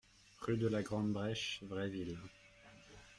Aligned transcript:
Rue 0.39 0.57
de 0.57 0.65
la 0.67 0.81
Grande 0.81 1.13
Breche, 1.13 1.59
Vraiville 1.61 2.17